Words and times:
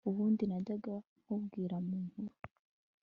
ubundi 0.09 0.43
najyaga 0.49 0.93
nkubwirwa 1.21 1.77
mu 1.87 1.97
nkuru 2.05 2.35